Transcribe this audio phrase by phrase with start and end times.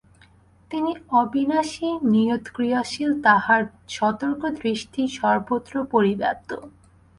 [0.71, 3.61] তিনি অবিনাশী, নিয়ত-ক্রিয়াশীল, তাঁহার
[3.89, 6.49] সতর্কদৃষ্টি সর্বত্র পরিব্যাপ্ত।